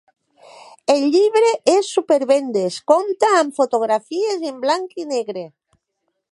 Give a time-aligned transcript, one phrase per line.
[0.93, 5.49] El llibre és supervendes, compta amb fotografies en blanc i negre.